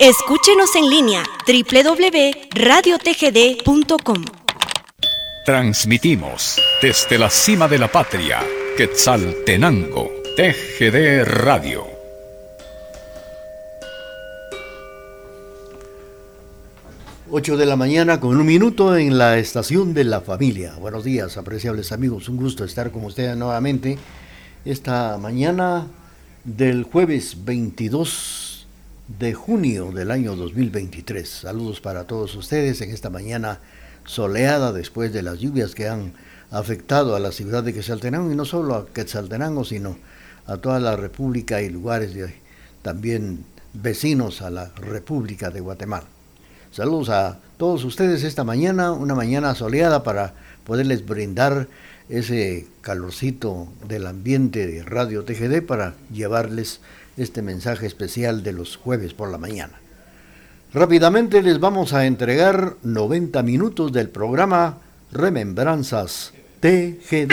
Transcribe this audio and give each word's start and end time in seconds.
Escúchenos 0.00 0.74
en 0.76 0.88
línea 0.88 1.22
www.radiotgd.com. 1.46 4.24
Transmitimos 5.44 6.58
desde 6.80 7.18
la 7.18 7.28
cima 7.28 7.68
de 7.68 7.78
la 7.78 7.92
patria, 7.92 8.40
Quetzaltenango, 8.78 10.10
TGD 10.38 11.26
Radio. 11.26 11.84
Ocho 17.30 17.58
de 17.58 17.66
la 17.66 17.76
mañana 17.76 18.20
con 18.20 18.38
un 18.38 18.46
minuto 18.46 18.96
en 18.96 19.18
la 19.18 19.36
estación 19.36 19.92
de 19.92 20.04
la 20.04 20.22
familia. 20.22 20.76
Buenos 20.80 21.04
días, 21.04 21.36
apreciables 21.36 21.92
amigos. 21.92 22.30
Un 22.30 22.38
gusto 22.38 22.64
estar 22.64 22.90
con 22.90 23.04
ustedes 23.04 23.36
nuevamente 23.36 23.98
esta 24.64 25.18
mañana 25.18 25.88
del 26.44 26.84
jueves 26.84 27.44
22 27.44 28.49
de 29.18 29.34
junio 29.34 29.90
del 29.90 30.10
año 30.10 30.36
2023. 30.36 31.28
Saludos 31.28 31.80
para 31.80 32.04
todos 32.04 32.34
ustedes 32.36 32.80
en 32.80 32.90
esta 32.90 33.10
mañana 33.10 33.58
soleada 34.04 34.72
después 34.72 35.12
de 35.12 35.22
las 35.22 35.38
lluvias 35.38 35.74
que 35.74 35.88
han 35.88 36.12
afectado 36.50 37.16
a 37.16 37.20
la 37.20 37.32
ciudad 37.32 37.64
de 37.64 37.74
Quetzaltenango 37.74 38.30
y 38.30 38.36
no 38.36 38.44
solo 38.44 38.76
a 38.76 38.86
Quetzaltenango, 38.86 39.64
sino 39.64 39.96
a 40.46 40.58
toda 40.58 40.78
la 40.78 40.96
República 40.96 41.60
y 41.60 41.70
lugares 41.70 42.14
también 42.82 43.44
vecinos 43.72 44.42
a 44.42 44.50
la 44.50 44.70
República 44.76 45.50
de 45.50 45.60
Guatemala. 45.60 46.06
Saludos 46.70 47.08
a 47.08 47.40
todos 47.56 47.84
ustedes 47.84 48.22
esta 48.22 48.44
mañana, 48.44 48.92
una 48.92 49.14
mañana 49.14 49.54
soleada 49.54 50.04
para 50.04 50.34
poderles 50.64 51.04
brindar 51.04 51.66
ese 52.08 52.66
calorcito 52.80 53.68
del 53.88 54.06
ambiente 54.06 54.66
de 54.66 54.82
Radio 54.82 55.24
TGD 55.24 55.62
para 55.66 55.94
llevarles 56.12 56.80
este 57.22 57.42
mensaje 57.42 57.86
especial 57.86 58.42
de 58.42 58.52
los 58.52 58.76
jueves 58.76 59.14
por 59.14 59.30
la 59.30 59.38
mañana. 59.38 59.80
Rápidamente 60.72 61.42
les 61.42 61.60
vamos 61.60 61.92
a 61.92 62.06
entregar 62.06 62.76
90 62.82 63.42
minutos 63.42 63.92
del 63.92 64.08
programa 64.08 64.78
Remembranzas 65.12 66.32
TGD. 66.60 67.32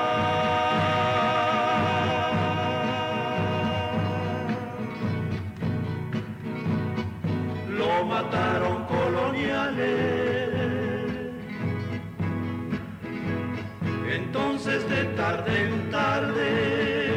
Entonces 14.13 14.87
de 14.89 15.03
tarde 15.15 15.63
en 15.63 15.89
tarde, 15.89 17.11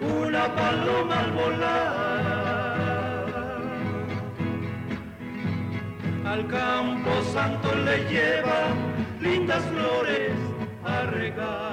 una 0.00 0.54
paloma 0.54 1.20
al 1.20 1.32
volar, 1.32 2.02
al 6.26 6.46
campo 6.48 7.22
santo 7.32 7.74
le 7.74 7.98
lleva 8.10 8.74
lindas 9.20 9.62
flores 9.66 10.32
a 10.84 11.02
regar. 11.02 11.71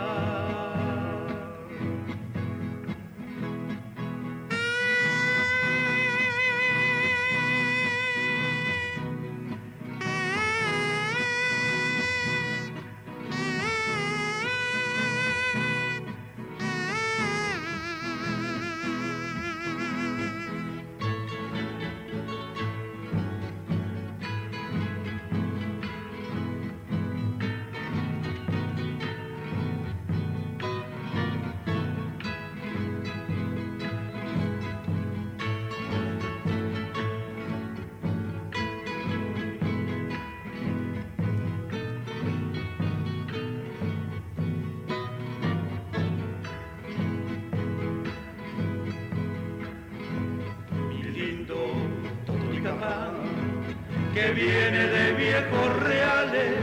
Viene 54.28 54.88
de 54.88 55.14
viejos 55.14 55.84
reales, 55.84 56.56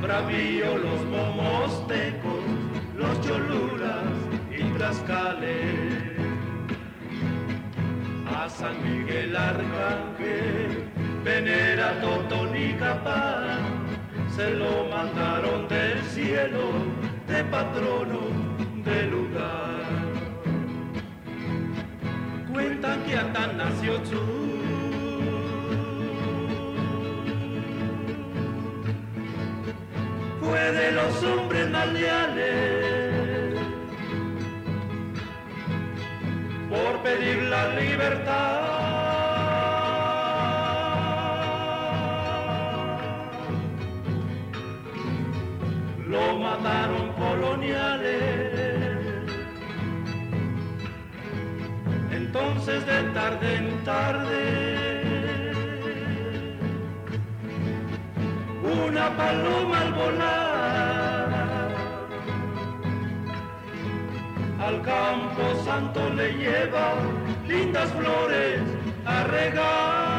bravío 0.00 0.78
los 0.78 1.04
momostecos, 1.04 2.42
los 2.96 3.20
cholulas 3.20 4.04
y 4.50 4.62
tlascales. 4.76 6.18
A 8.26 8.48
San 8.48 8.82
Miguel 8.82 9.36
Arcángel, 9.36 10.84
venera 11.24 12.00
Totonicapán, 12.00 13.86
se 14.34 14.50
lo 14.50 14.84
mandaron 14.90 15.68
del 15.68 16.02
cielo 16.02 16.72
de 17.26 17.44
patrono 17.44 18.47
de 30.72 30.92
los 30.92 31.22
hombres 31.22 31.70
más 31.70 31.88
leales. 31.88 33.58
Por 36.68 37.02
pedir 37.02 37.42
la 37.44 37.68
libertad. 37.74 38.68
Lo 46.06 46.38
mataron 46.38 47.12
coloniales. 47.14 48.22
Entonces 52.10 52.84
de 52.86 53.02
tarde 53.14 53.56
en 53.56 53.84
tarde. 53.84 54.77
Una 58.68 59.16
paloma 59.16 59.80
al 59.80 59.94
volar 59.94 61.28
al 64.60 64.82
campo 64.82 65.64
santo 65.64 66.10
le 66.10 66.32
lleva 66.34 66.94
lindas 67.48 67.90
flores 67.92 68.60
a 69.06 69.24
regar. 69.24 70.18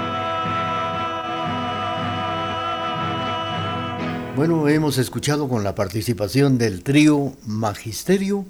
Bueno, 4.36 4.68
hemos 4.68 4.98
escuchado 4.98 5.48
con 5.48 5.64
la 5.64 5.76
participación 5.76 6.58
del 6.58 6.82
trío 6.82 7.34
Magisterio, 7.46 8.46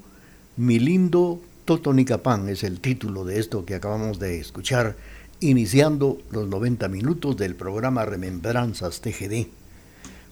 Mi 0.56 0.80
lindo 0.80 1.42
Totonicapán 1.66 2.48
es 2.48 2.64
el 2.64 2.80
título 2.80 3.26
de 3.26 3.40
esto 3.40 3.66
que 3.66 3.76
acabamos 3.76 4.20
de 4.20 4.40
escuchar, 4.40 4.96
iniciando 5.42 6.20
los 6.32 6.48
90 6.48 6.88
minutos 6.88 7.36
del 7.36 7.56
programa 7.56 8.06
Remembranzas 8.06 9.02
TGD. 9.02 9.48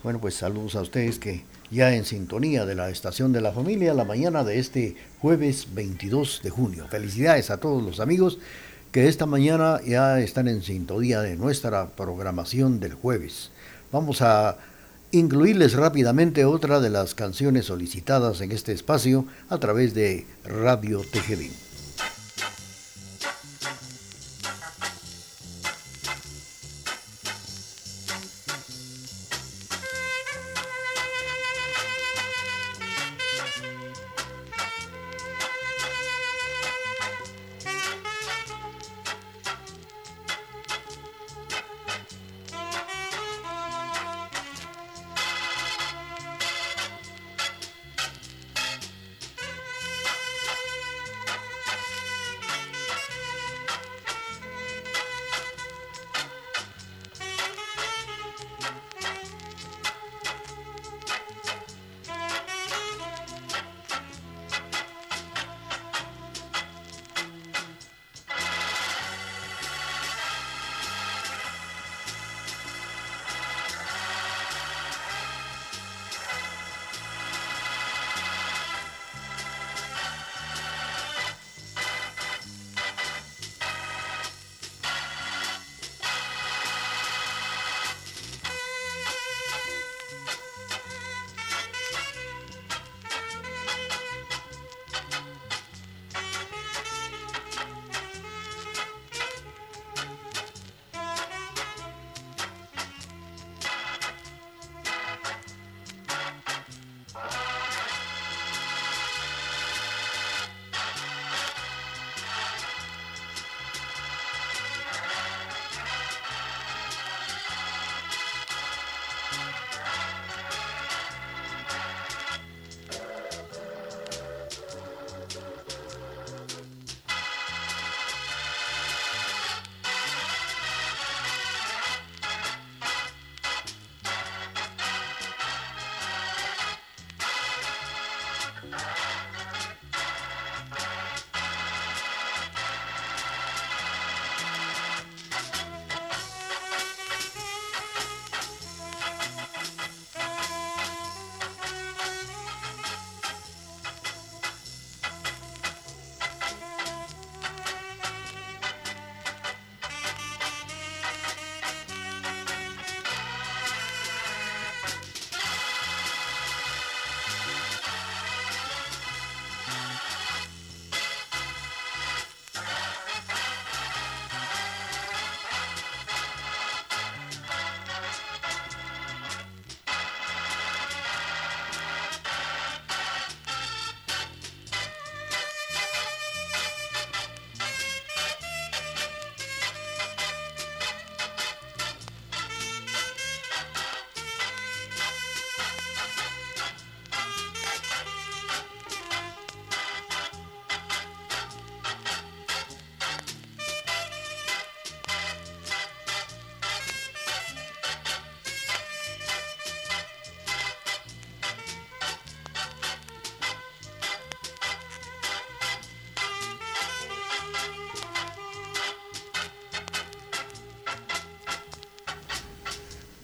Bueno, 0.07 0.21
pues 0.21 0.35
saludos 0.35 0.77
a 0.77 0.81
ustedes 0.81 1.19
que 1.19 1.43
ya 1.69 1.93
en 1.93 2.05
sintonía 2.05 2.65
de 2.65 2.75
la 2.75 2.89
estación 2.89 3.33
de 3.33 3.41
la 3.41 3.51
familia 3.51 3.93
la 3.93 4.05
mañana 4.05 4.45
de 4.45 4.57
este 4.57 4.95
jueves 5.19 5.67
22 5.73 6.39
de 6.43 6.49
junio. 6.49 6.87
Felicidades 6.89 7.49
a 7.49 7.57
todos 7.57 7.83
los 7.83 7.99
amigos 7.99 8.39
que 8.93 9.09
esta 9.09 9.25
mañana 9.25 9.81
ya 9.85 10.21
están 10.21 10.47
en 10.47 10.63
sintonía 10.63 11.19
de 11.19 11.35
nuestra 11.35 11.89
programación 11.89 12.79
del 12.79 12.93
jueves. 12.93 13.51
Vamos 13.91 14.21
a 14.21 14.55
incluirles 15.11 15.73
rápidamente 15.73 16.45
otra 16.45 16.79
de 16.79 16.89
las 16.89 17.13
canciones 17.13 17.65
solicitadas 17.65 18.39
en 18.39 18.53
este 18.53 18.71
espacio 18.71 19.25
a 19.49 19.57
través 19.57 19.93
de 19.93 20.25
Radio 20.45 21.01
TGV. 21.01 21.66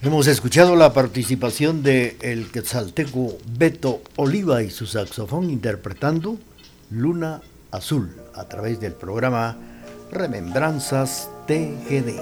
Hemos 0.06 0.28
escuchado 0.28 0.76
la 0.76 0.92
participación 0.92 1.82
de 1.82 2.18
el 2.20 2.52
quetzalteco 2.52 3.38
Beto 3.58 4.02
Oliva 4.18 4.62
y 4.62 4.70
su 4.70 4.86
saxofón 4.86 5.50
interpretando 5.50 6.38
Luna 6.92 7.42
Azul 7.72 8.14
a 8.36 8.44
través 8.50 8.82
del 8.82 8.92
programa 8.92 9.56
Remembranzas 10.12 11.30
TGD. 11.48 12.20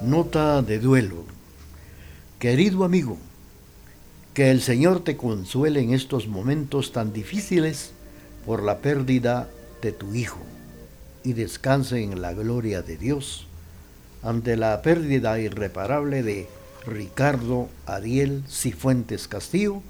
Nota 0.00 0.62
de 0.62 0.78
duelo. 0.78 1.26
Querido 2.38 2.82
amigo, 2.82 3.18
que 4.32 4.50
el 4.50 4.62
Señor 4.62 5.04
te 5.04 5.18
consuele 5.18 5.80
en 5.80 5.92
estos 5.92 6.28
momentos 6.28 6.92
tan 6.92 7.12
difíciles 7.12 7.92
por 8.46 8.62
la 8.62 8.78
pérdida 8.78 9.50
de 9.82 9.92
tu 9.92 10.14
hijo 10.14 10.38
y 11.28 11.34
descanse 11.34 12.02
en 12.02 12.22
la 12.22 12.32
gloria 12.32 12.80
de 12.80 12.96
Dios 12.96 13.46
ante 14.22 14.56
la 14.56 14.80
pérdida 14.80 15.38
irreparable 15.38 16.22
de 16.22 16.48
Ricardo 16.86 17.68
Ariel 17.84 18.44
Cifuentes 18.48 19.28
Castillo, 19.28 19.82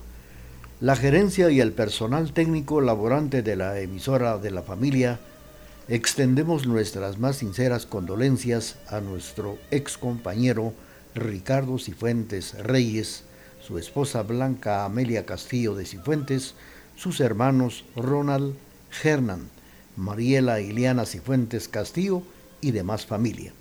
la 0.80 0.97
gerencia 0.97 1.49
y 1.50 1.61
el 1.61 1.71
personal 1.71 2.33
técnico 2.33 2.80
laborante 2.80 3.42
de 3.42 3.54
la 3.54 3.78
emisora 3.78 4.38
de 4.38 4.50
la 4.50 4.62
familia, 4.62 5.21
extendemos 5.87 6.66
nuestras 6.66 7.21
más 7.21 7.37
sinceras 7.37 7.87
condolencias 7.87 8.75
a 8.88 9.00
nuestro 9.00 9.59
ex 9.71 9.97
compañero 9.97 10.73
Ricardo 11.14 11.78
Cifuentes 11.78 12.59
Reyes, 12.59 13.23
su 13.64 13.78
esposa 13.78 14.23
Blanca 14.25 14.85
Amelia 14.85 15.25
Castillo 15.25 15.76
de 15.76 15.87
Cifuentes, 15.87 16.57
sus 16.97 17.21
hermanos 17.21 17.85
Ronald 17.95 18.57
Hernan, 19.04 19.50
Mariela 19.99 20.61
Iliana 20.61 21.05
Cifuentes 21.05 21.69
Castillo 21.69 22.23
y 22.61 22.71
demás 22.71 23.05
familia. 23.05 23.52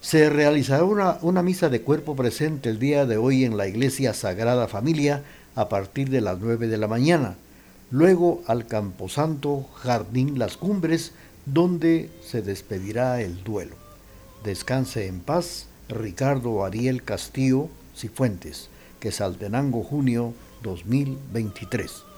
Se 0.00 0.30
realizará 0.30 0.84
una, 0.84 1.18
una, 1.22 1.42
misa 1.42 1.68
de 1.68 1.82
cuerpo 1.82 2.14
presente 2.14 2.68
el 2.68 2.78
día 2.78 3.06
de 3.06 3.16
hoy 3.16 3.44
en 3.44 3.56
la 3.56 3.66
Iglesia 3.66 4.14
Sagrada 4.14 4.68
Familia 4.68 5.22
a 5.54 5.68
partir 5.68 6.10
de 6.10 6.20
las 6.20 6.38
9 6.38 6.68
de 6.68 6.78
la 6.78 6.88
mañana. 6.88 7.36
Luego 7.90 8.42
al 8.46 8.66
Camposanto 8.66 9.66
Jardín 9.74 10.38
Las 10.38 10.56
Cumbres, 10.56 11.12
donde 11.46 12.10
se 12.22 12.42
despedirá 12.42 13.20
el 13.20 13.42
duelo. 13.42 13.76
Descanse 14.44 15.06
en 15.06 15.20
paz 15.20 15.66
Ricardo 15.88 16.64
Ariel 16.64 17.02
Castillo 17.02 17.68
Cifuentes, 17.96 18.68
que 19.00 19.10
Saltenango 19.10 19.82
junio 19.82 20.34
2023. 20.62 22.09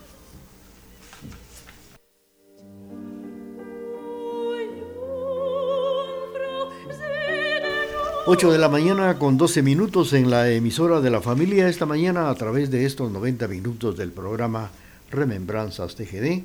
8 8.24 8.52
de 8.52 8.58
la 8.58 8.68
mañana 8.68 9.18
con 9.18 9.36
12 9.36 9.62
minutos 9.62 10.12
en 10.12 10.30
la 10.30 10.48
emisora 10.48 11.00
de 11.00 11.10
la 11.10 11.20
familia 11.20 11.68
esta 11.68 11.86
mañana 11.86 12.30
a 12.30 12.34
través 12.36 12.70
de 12.70 12.86
estos 12.86 13.10
90 13.10 13.48
minutos 13.48 13.96
del 13.96 14.12
programa 14.12 14.70
Remembranzas 15.10 15.96
TGD. 15.96 16.44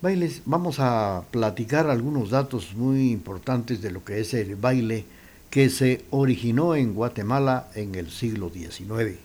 Bailes, 0.00 0.40
vamos 0.46 0.76
a 0.78 1.24
platicar 1.30 1.90
algunos 1.90 2.30
datos 2.30 2.72
muy 2.74 3.12
importantes 3.12 3.82
de 3.82 3.90
lo 3.90 4.02
que 4.02 4.20
es 4.20 4.32
el 4.32 4.56
baile 4.56 5.04
que 5.50 5.68
se 5.68 6.02
originó 6.08 6.74
en 6.74 6.94
Guatemala 6.94 7.68
en 7.74 7.94
el 7.94 8.10
siglo 8.10 8.48
XIX, 8.48 9.18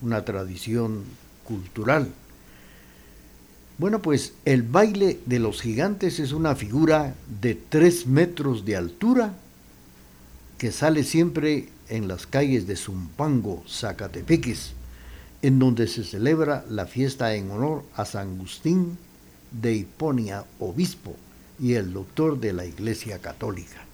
una 0.00 0.24
tradición 0.24 1.04
cultural. 1.44 2.08
Bueno, 3.76 4.00
pues 4.00 4.32
el 4.46 4.62
baile 4.62 5.20
de 5.26 5.38
los 5.38 5.60
gigantes 5.60 6.18
es 6.18 6.32
una 6.32 6.56
figura 6.56 7.14
de 7.42 7.54
3 7.68 8.06
metros 8.06 8.64
de 8.64 8.76
altura 8.76 9.34
que 10.58 10.72
sale 10.72 11.04
siempre 11.04 11.68
en 11.88 12.08
las 12.08 12.26
calles 12.26 12.66
de 12.66 12.76
Zumpango, 12.76 13.62
Zacatepeques, 13.68 14.72
en 15.42 15.58
donde 15.58 15.86
se 15.86 16.02
celebra 16.02 16.64
la 16.68 16.86
fiesta 16.86 17.34
en 17.34 17.50
honor 17.50 17.84
a 17.94 18.04
San 18.04 18.36
Agustín 18.36 18.98
de 19.50 19.74
Hiponia, 19.74 20.44
obispo 20.58 21.14
y 21.60 21.74
el 21.74 21.92
doctor 21.92 22.40
de 22.40 22.52
la 22.52 22.64
Iglesia 22.64 23.18
Católica. 23.18 23.84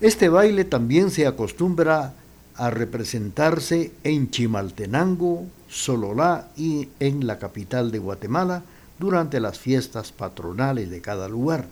Este 0.00 0.28
baile 0.28 0.64
también 0.64 1.10
se 1.10 1.26
acostumbra 1.26 2.14
a 2.54 2.70
representarse 2.70 3.92
en 4.04 4.30
Chimaltenango, 4.30 5.46
Sololá 5.68 6.48
y 6.56 6.88
en 7.00 7.26
la 7.26 7.38
capital 7.38 7.90
de 7.90 7.98
Guatemala 7.98 8.62
durante 8.98 9.40
las 9.40 9.58
fiestas 9.58 10.12
patronales 10.12 10.90
de 10.90 11.00
cada 11.00 11.28
lugar. 11.28 11.66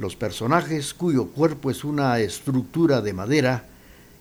Los 0.00 0.16
personajes 0.16 0.94
cuyo 0.94 1.26
cuerpo 1.26 1.70
es 1.70 1.84
una 1.84 2.20
estructura 2.20 3.02
de 3.02 3.12
madera 3.12 3.66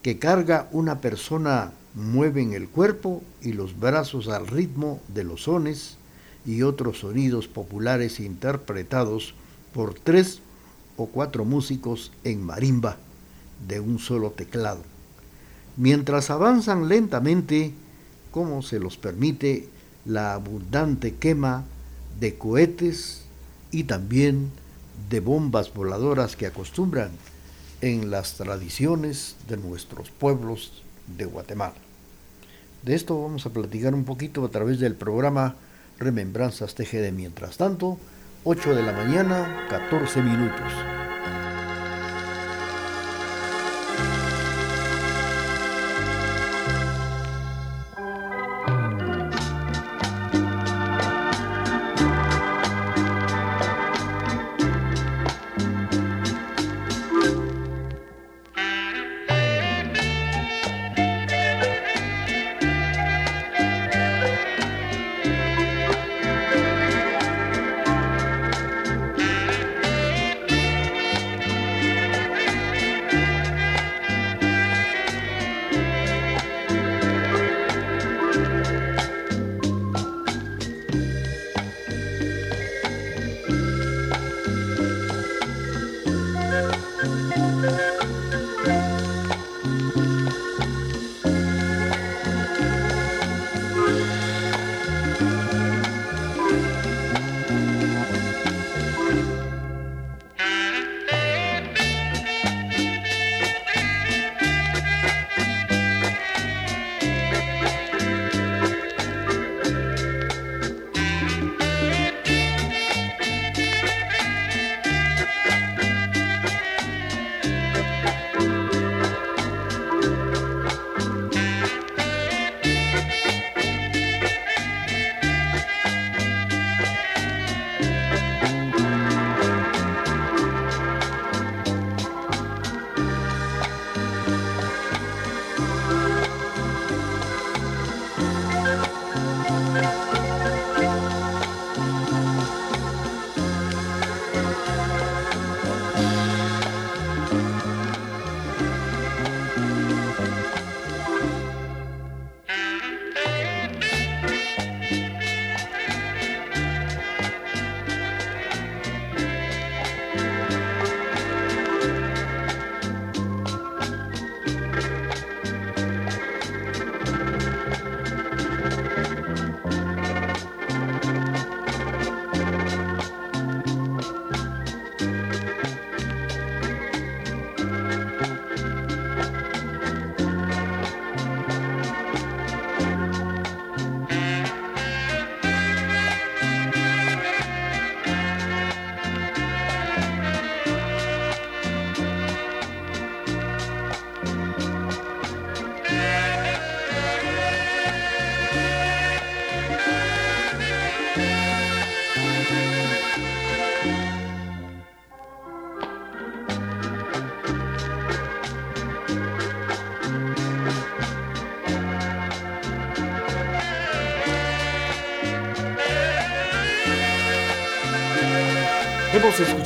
que 0.02 0.20
carga 0.20 0.68
una 0.74 1.00
persona 1.00 1.72
mueven 1.96 2.52
el 2.52 2.68
cuerpo 2.68 3.24
y 3.42 3.54
los 3.54 3.80
brazos 3.80 4.28
al 4.28 4.46
ritmo 4.46 5.00
de 5.08 5.24
los 5.24 5.44
sones 5.44 5.96
y 6.46 6.64
otros 6.64 7.00
sonidos 7.00 7.48
populares 7.48 8.20
interpretados 8.20 9.36
por 9.74 9.94
tres 9.94 10.42
o 10.98 11.06
cuatro 11.06 11.46
músicos 11.46 12.12
en 12.26 12.44
marimba 12.44 12.98
de 13.66 13.80
un 13.80 14.00
solo 14.00 14.32
teclado, 14.32 14.82
mientras 15.78 16.30
avanzan 16.30 16.90
lentamente 16.90 17.72
como 18.32 18.64
se 18.64 18.82
los 18.82 18.98
permite 18.98 19.70
la 20.04 20.34
abundante 20.34 21.16
quema 21.16 21.64
de 22.20 22.36
cohetes 22.36 23.22
y 23.72 23.86
también 23.86 24.52
de 25.10 25.20
bombas 25.20 25.74
voladoras 25.74 26.36
que 26.36 26.48
acostumbran 26.48 27.12
en 27.82 28.12
las 28.12 28.34
tradiciones 28.34 29.36
de 29.48 29.58
nuestros 29.58 30.10
pueblos 30.10 30.84
de 31.18 31.26
Guatemala. 31.26 31.76
De 32.84 32.96
esto 32.96 33.22
vamos 33.22 33.46
a 33.46 33.50
platicar 33.50 33.94
un 33.94 34.06
poquito 34.06 34.44
a 34.46 34.50
través 34.50 34.80
del 34.80 34.96
programa 34.96 35.56
Remembranzas 35.98 36.76
TGD. 36.76 37.12
Mientras 37.12 37.58
tanto, 37.58 37.98
8 38.46 38.76
de 38.76 38.84
la 38.84 38.94
mañana, 38.94 39.68
14 39.70 40.22
minutos. 40.22 40.72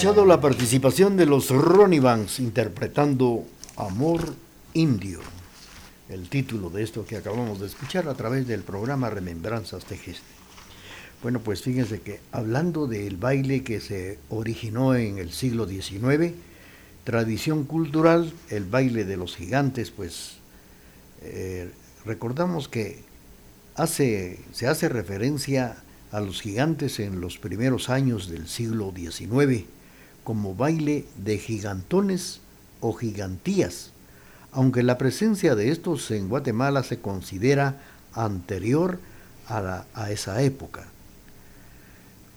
Escuchado 0.03 0.25
la 0.25 0.41
participación 0.41 1.15
de 1.15 1.25
los 1.25 1.49
Ronnie 1.49 2.01
Banks 2.01 2.41
interpretando 2.41 3.45
Amor 3.77 4.35
Indio, 4.73 5.21
el 6.09 6.27
título 6.27 6.69
de 6.69 6.83
esto 6.83 7.05
que 7.05 7.15
acabamos 7.15 7.61
de 7.61 7.67
escuchar 7.67 8.09
a 8.09 8.13
través 8.13 8.45
del 8.45 8.63
programa 8.63 9.09
Remembranzas 9.09 9.85
Tejes. 9.85 10.17
Bueno, 11.21 11.39
pues 11.39 11.61
fíjense 11.61 12.01
que 12.01 12.19
hablando 12.33 12.85
del 12.85 13.15
baile 13.15 13.63
que 13.63 13.79
se 13.79 14.19
originó 14.27 14.93
en 14.93 15.19
el 15.19 15.31
siglo 15.31 15.65
XIX, 15.65 16.33
tradición 17.05 17.63
cultural, 17.63 18.33
el 18.49 18.65
baile 18.65 19.05
de 19.05 19.15
los 19.15 19.37
gigantes, 19.37 19.89
pues 19.89 20.33
eh, 21.21 21.71
recordamos 22.03 22.67
que 22.67 22.99
hace, 23.75 24.41
se 24.51 24.67
hace 24.67 24.89
referencia 24.89 25.77
a 26.11 26.19
los 26.19 26.41
gigantes 26.41 26.99
en 26.99 27.21
los 27.21 27.37
primeros 27.37 27.89
años 27.89 28.29
del 28.29 28.49
siglo 28.49 28.91
XIX 28.93 29.63
como 30.23 30.55
baile 30.55 31.05
de 31.17 31.37
gigantones 31.37 32.39
o 32.79 32.93
gigantías, 32.93 33.91
aunque 34.51 34.83
la 34.83 34.97
presencia 34.97 35.55
de 35.55 35.71
estos 35.71 36.11
en 36.11 36.29
Guatemala 36.29 36.83
se 36.83 36.99
considera 36.99 37.81
anterior 38.13 38.99
a, 39.47 39.85
esa 40.09 40.41
época. 40.41 40.85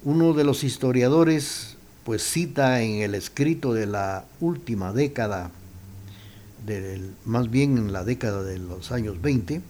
Uno 0.04 0.32
de 0.32 0.44
los 0.44 0.64
historiadores 0.64 1.76
pues 2.04 2.22
cita 2.22 2.82
en 2.82 3.02
el 3.02 3.14
escrito 3.14 3.74
de 3.74 3.86
la 3.86 4.24
última 4.40 4.92
década, 4.92 5.50
del, 6.64 7.12
más 7.24 7.50
bien 7.50 7.78
en 7.78 7.92
la 7.92 8.04
década 8.04 8.42
de 8.42 8.58
los 8.58 8.92
años 8.92 9.20
20, 9.20 9.60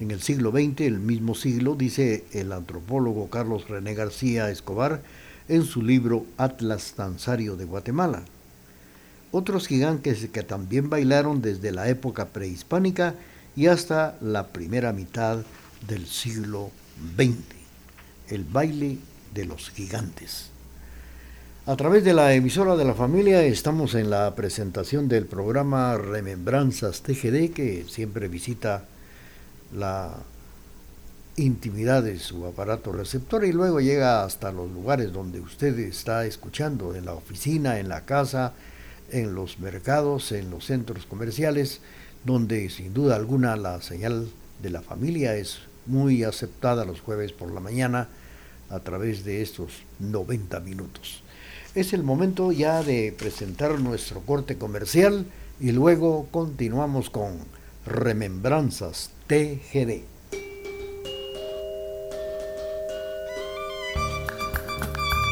en 0.00 0.10
el 0.10 0.20
siglo 0.20 0.50
XX, 0.50 0.80
el 0.80 0.98
mismo 0.98 1.34
siglo, 1.34 1.76
dice 1.76 2.24
el 2.32 2.52
antropólogo 2.52 3.28
Carlos 3.30 3.68
René 3.68 3.94
García 3.94 4.50
Escobar 4.50 5.02
en 5.48 5.64
su 5.64 5.82
libro 5.82 6.26
Atlas 6.36 6.94
Danzario 6.96 7.56
de 7.56 7.64
Guatemala. 7.64 8.22
Otros 9.32 9.66
gigantes 9.68 10.28
que 10.32 10.42
también 10.42 10.90
bailaron 10.90 11.40
desde 11.40 11.72
la 11.72 11.88
época 11.88 12.28
prehispánica 12.28 13.14
y 13.56 13.66
hasta 13.66 14.16
la 14.20 14.48
primera 14.48 14.92
mitad 14.92 15.38
del 15.86 16.06
siglo 16.06 16.70
XX. 17.16 17.36
El 18.28 18.44
baile 18.44 18.98
de 19.34 19.44
los 19.44 19.70
gigantes. 19.70 20.50
A 21.66 21.76
través 21.76 22.04
de 22.04 22.14
la 22.14 22.34
emisora 22.34 22.74
de 22.74 22.84
la 22.84 22.94
familia 22.94 23.44
estamos 23.44 23.94
en 23.94 24.10
la 24.10 24.34
presentación 24.34 25.08
del 25.08 25.26
programa 25.26 25.96
Remembranzas 25.96 27.02
TGD 27.02 27.52
que 27.52 27.84
siempre 27.88 28.28
visita 28.28 28.84
la 29.76 30.16
intimidad 31.40 32.02
de 32.02 32.18
su 32.18 32.46
aparato 32.46 32.92
receptor 32.92 33.44
y 33.44 33.52
luego 33.52 33.80
llega 33.80 34.24
hasta 34.24 34.52
los 34.52 34.70
lugares 34.70 35.12
donde 35.12 35.40
usted 35.40 35.78
está 35.78 36.26
escuchando, 36.26 36.94
en 36.94 37.04
la 37.04 37.14
oficina, 37.14 37.78
en 37.78 37.88
la 37.88 38.04
casa, 38.04 38.52
en 39.10 39.34
los 39.34 39.58
mercados, 39.58 40.32
en 40.32 40.50
los 40.50 40.66
centros 40.66 41.06
comerciales, 41.06 41.80
donde 42.24 42.68
sin 42.70 42.94
duda 42.94 43.16
alguna 43.16 43.56
la 43.56 43.80
señal 43.80 44.28
de 44.62 44.70
la 44.70 44.82
familia 44.82 45.34
es 45.36 45.60
muy 45.86 46.22
aceptada 46.24 46.84
los 46.84 47.00
jueves 47.00 47.32
por 47.32 47.50
la 47.52 47.60
mañana 47.60 48.08
a 48.68 48.80
través 48.80 49.24
de 49.24 49.42
estos 49.42 49.82
90 49.98 50.60
minutos. 50.60 51.22
Es 51.74 51.92
el 51.92 52.02
momento 52.02 52.52
ya 52.52 52.82
de 52.82 53.14
presentar 53.16 53.78
nuestro 53.80 54.20
corte 54.20 54.58
comercial 54.58 55.26
y 55.60 55.72
luego 55.72 56.28
continuamos 56.30 57.10
con 57.10 57.38
Remembranzas 57.86 59.10
TGD. 59.26 60.19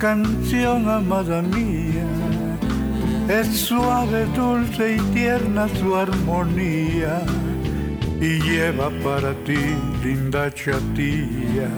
Canción, 0.00 0.88
amada 0.88 1.42
mía. 1.42 2.08
Es 3.28 3.46
suave, 3.68 4.24
dulce 4.34 4.96
y 4.96 5.00
tierna 5.14 5.68
su 5.78 5.94
armonía. 5.94 7.22
Y 8.20 8.40
lleva 8.40 8.90
para 9.04 9.32
ti, 9.44 9.60
linda 10.02 10.52
chatía, 10.52 11.68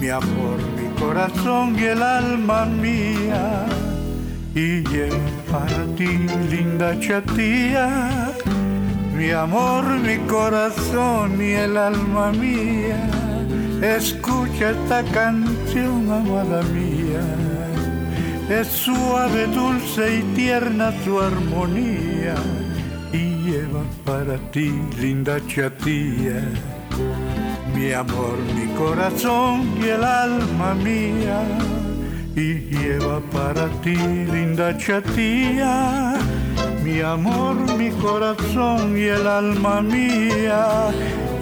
mi 0.00 0.08
amor, 0.08 0.58
mi 0.76 0.88
corazón 0.98 1.78
y 1.78 1.84
el 1.84 2.02
alma 2.02 2.64
mía. 2.64 3.66
Y 4.54 4.82
lleva 4.88 5.30
para 5.52 5.84
ti, 5.96 6.10
linda 6.50 6.98
chatía, 7.00 8.32
mi 9.14 9.30
amor, 9.30 9.84
mi 10.06 10.16
corazón 10.26 11.40
y 11.40 11.52
el 11.52 11.76
alma 11.76 12.32
mía. 12.32 13.00
Escucha 13.82 14.70
esta 14.70 15.02
canción, 15.04 16.10
amada 16.10 16.62
mía. 16.74 16.89
Es 18.50 18.66
suave, 18.66 19.46
dulce 19.46 20.18
y 20.18 20.22
tierna 20.34 20.92
su 21.04 21.20
armonía. 21.20 22.34
Y 23.12 23.44
lleva 23.44 23.82
para 24.04 24.38
ti, 24.50 24.72
linda 25.00 25.38
chatía, 25.46 26.42
mi 27.74 27.92
amor, 27.92 28.36
mi 28.56 28.66
corazón 28.74 29.72
y 29.80 29.88
el 29.88 30.02
alma 30.02 30.74
mía. 30.74 31.42
Y 32.34 32.54
lleva 32.74 33.20
para 33.32 33.68
ti, 33.82 33.96
linda 33.96 34.76
chatía, 34.76 36.14
mi 36.82 37.00
amor, 37.00 37.54
mi 37.78 37.90
corazón 37.90 38.98
y 38.98 39.04
el 39.04 39.28
alma 39.28 39.80
mía. 39.80 40.90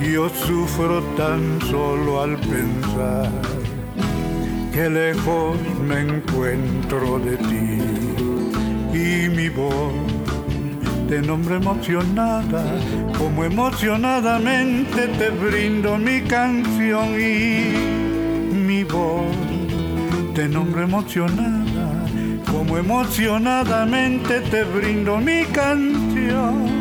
Yo 0.00 0.28
sufro 0.28 1.02
tan 1.16 1.59
solo 1.70 2.22
al 2.22 2.37
pensar 2.37 3.58
que 4.78 4.88
lejos 4.88 5.56
me 5.88 6.02
encuentro 6.02 7.18
de 7.18 7.36
ti 7.36 7.80
y 8.96 9.28
mi 9.28 9.48
voz 9.48 9.92
te 11.08 11.20
nombro 11.20 11.56
emocionada, 11.56 12.62
como 13.18 13.44
emocionadamente 13.44 15.08
te 15.18 15.30
brindo 15.30 15.98
mi 15.98 16.20
canción 16.20 17.08
y 17.20 18.54
mi 18.54 18.84
voz 18.84 19.34
te 20.36 20.48
nombro 20.48 20.82
emocionada, 20.84 22.06
como 22.48 22.78
emocionadamente 22.78 24.42
te 24.42 24.62
brindo 24.62 25.18
mi 25.18 25.44
canción. 25.46 26.77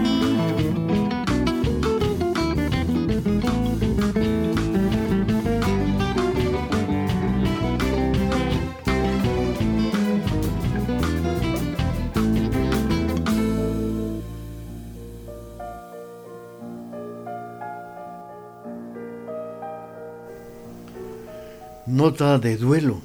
Nota 21.88 22.38
de 22.38 22.58
duelo. 22.58 23.00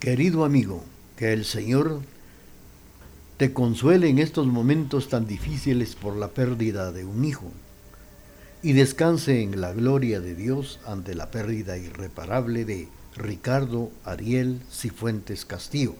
Querido 0.00 0.46
amigo, 0.46 0.82
que 1.14 1.34
el 1.34 1.44
Señor 1.44 2.00
te 3.36 3.52
consuele 3.52 4.08
en 4.08 4.18
estos 4.18 4.46
momentos 4.46 5.10
tan 5.10 5.26
difíciles 5.26 5.94
por 5.94 6.16
la 6.16 6.28
pérdida 6.28 6.90
de 6.90 7.04
un 7.04 7.26
hijo 7.26 7.52
y 8.62 8.72
descanse 8.72 9.42
en 9.42 9.60
la 9.60 9.74
gloria 9.74 10.20
de 10.20 10.34
Dios 10.34 10.80
ante 10.86 11.14
la 11.14 11.30
pérdida 11.30 11.76
irreparable 11.76 12.64
de 12.64 12.88
Ricardo 13.14 13.90
Ariel 14.06 14.62
Cifuentes 14.72 15.44
Castillo. 15.44 15.94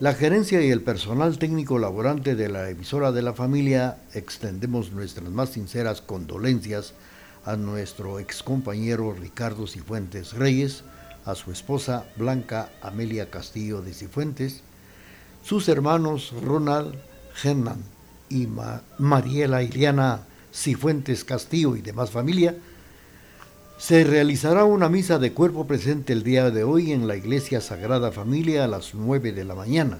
La 0.00 0.12
gerencia 0.12 0.60
y 0.60 0.72
el 0.72 0.82
personal 0.82 1.38
técnico 1.38 1.78
laborante 1.78 2.34
de 2.34 2.48
la 2.48 2.68
emisora 2.68 3.12
de 3.12 3.22
la 3.22 3.32
familia 3.32 3.98
extendemos 4.12 4.90
nuestras 4.90 5.30
más 5.30 5.50
sinceras 5.50 6.00
condolencias 6.00 6.94
a 7.44 7.54
nuestro 7.54 8.18
excompañero 8.18 9.12
Ricardo 9.12 9.68
Cifuentes 9.68 10.32
Reyes, 10.32 10.82
a 11.26 11.34
su 11.34 11.52
esposa 11.52 12.06
Blanca 12.16 12.70
Amelia 12.80 13.28
Castillo 13.30 13.82
de 13.82 13.92
Cifuentes, 13.92 14.62
sus 15.44 15.68
hermanos 15.68 16.32
Ronald 16.42 16.94
Hernan 17.42 17.82
y 18.30 18.48
Mariela 18.98 19.62
Iliana 19.62 20.20
Cifuentes 20.54 21.24
Castillo 21.24 21.76
y 21.76 21.82
demás 21.82 22.10
familia, 22.10 22.56
se 23.78 24.04
realizará 24.04 24.64
una 24.64 24.88
misa 24.88 25.18
de 25.18 25.32
cuerpo 25.32 25.66
presente 25.66 26.12
el 26.14 26.22
día 26.22 26.50
de 26.50 26.64
hoy 26.64 26.92
en 26.92 27.06
la 27.06 27.16
Iglesia 27.16 27.60
Sagrada 27.60 28.10
Familia 28.10 28.64
a 28.64 28.68
las 28.68 28.94
9 28.94 29.32
de 29.32 29.44
la 29.44 29.54
mañana, 29.54 29.98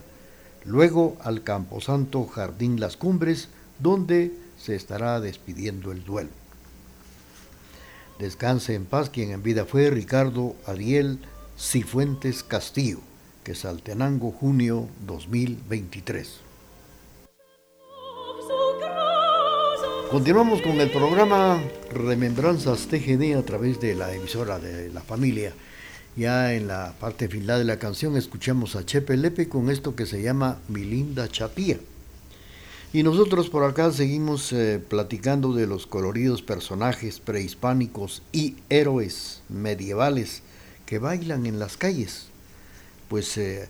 luego 0.64 1.16
al 1.22 1.42
Camposanto 1.42 2.24
Jardín 2.26 2.80
Las 2.80 2.96
Cumbres, 2.96 3.48
donde 3.78 4.32
se 4.58 4.74
estará 4.74 5.20
despidiendo 5.20 5.92
el 5.92 6.04
duelo. 6.04 6.45
Descanse 8.18 8.74
en 8.74 8.86
paz 8.86 9.10
quien 9.10 9.30
en 9.30 9.42
vida 9.42 9.66
fue 9.66 9.90
Ricardo 9.90 10.56
Ariel 10.66 11.18
Cifuentes 11.58 12.42
Castillo, 12.42 12.98
que 13.44 13.54
Saltenango, 13.54 14.32
junio 14.32 14.88
2023. 15.06 16.40
Continuamos 20.10 20.62
con 20.62 20.80
el 20.80 20.90
programa 20.90 21.60
Remembranzas 21.92 22.86
TGD 22.86 23.36
a 23.36 23.42
través 23.42 23.80
de 23.80 23.94
la 23.94 24.14
emisora 24.14 24.58
de 24.58 24.88
la 24.90 25.02
familia. 25.02 25.52
Ya 26.16 26.54
en 26.54 26.68
la 26.68 26.94
parte 26.98 27.28
final 27.28 27.58
de 27.58 27.64
la 27.66 27.78
canción 27.78 28.16
escuchamos 28.16 28.76
a 28.76 28.86
Chepe 28.86 29.18
Lepe 29.18 29.50
con 29.50 29.68
esto 29.68 29.94
que 29.94 30.06
se 30.06 30.22
llama 30.22 30.58
Mi 30.68 30.84
linda 30.84 31.28
chapía. 31.28 31.78
Y 32.96 33.02
nosotros 33.02 33.50
por 33.50 33.62
acá 33.64 33.92
seguimos 33.92 34.54
eh, 34.54 34.78
platicando 34.78 35.52
de 35.52 35.66
los 35.66 35.86
coloridos 35.86 36.40
personajes 36.40 37.20
prehispánicos 37.20 38.22
y 38.32 38.56
héroes 38.70 39.42
medievales 39.50 40.40
que 40.86 40.98
bailan 40.98 41.44
en 41.44 41.58
las 41.58 41.76
calles. 41.76 42.28
Pues 43.10 43.36
eh, 43.36 43.68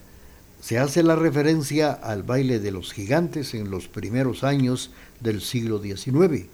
se 0.61 0.79
hace 0.79 1.03
la 1.03 1.17
referencia 1.17 1.91
al 1.91 2.23
baile 2.23 2.61
de 2.61 2.71
los 2.71 2.93
gigantes 2.93 3.53
en 3.53 3.69
los 3.69 3.89
primeros 3.89 4.45
años 4.45 4.91
del 5.19 5.41
siglo 5.41 5.81
XIX, 5.81 6.45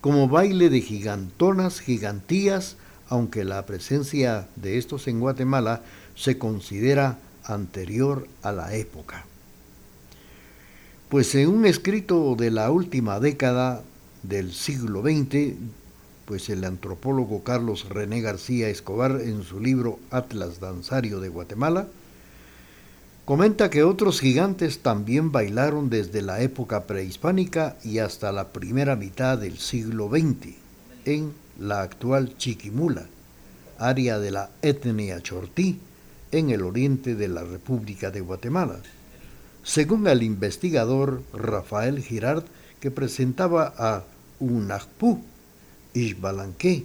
como 0.00 0.26
baile 0.26 0.70
de 0.70 0.80
gigantonas, 0.80 1.80
gigantías, 1.80 2.78
aunque 3.10 3.44
la 3.44 3.66
presencia 3.66 4.48
de 4.56 4.78
estos 4.78 5.08
en 5.08 5.20
Guatemala 5.20 5.82
se 6.14 6.38
considera 6.38 7.18
anterior 7.44 8.26
a 8.40 8.50
la 8.50 8.74
época. 8.74 9.26
Pues 11.08 11.34
en 11.34 11.48
un 11.48 11.66
escrito 11.66 12.34
de 12.36 12.50
la 12.50 12.70
última 12.70 13.20
década 13.20 13.82
del 14.22 14.52
siglo 14.52 15.02
XX, 15.02 15.54
pues 16.24 16.48
el 16.48 16.64
antropólogo 16.64 17.44
Carlos 17.44 17.88
René 17.88 18.20
García 18.20 18.68
Escobar 18.68 19.20
en 19.20 19.42
su 19.42 19.60
libro 19.60 19.98
Atlas 20.10 20.60
Danzario 20.60 21.20
de 21.20 21.28
Guatemala, 21.28 21.88
Comenta 23.24 23.70
que 23.70 23.84
otros 23.84 24.20
gigantes 24.20 24.80
también 24.80 25.32
bailaron 25.32 25.88
desde 25.88 26.20
la 26.20 26.42
época 26.42 26.84
prehispánica 26.84 27.74
y 27.82 27.98
hasta 27.98 28.32
la 28.32 28.48
primera 28.48 28.96
mitad 28.96 29.38
del 29.38 29.56
siglo 29.56 30.10
XX 30.10 30.56
en 31.06 31.32
la 31.58 31.80
actual 31.80 32.36
Chiquimula, 32.36 33.06
área 33.78 34.18
de 34.18 34.30
la 34.30 34.50
etnia 34.60 35.22
chortí, 35.22 35.78
en 36.32 36.50
el 36.50 36.60
oriente 36.60 37.14
de 37.14 37.28
la 37.28 37.44
República 37.44 38.10
de 38.10 38.20
Guatemala. 38.20 38.80
Según 39.64 40.06
el 40.06 40.22
investigador 40.22 41.22
Rafael 41.32 42.02
Girard, 42.02 42.44
que 42.80 42.90
presentaba 42.90 43.72
a 43.78 44.04
Unajpú 44.38 45.22
Ixbalanque, 45.94 46.84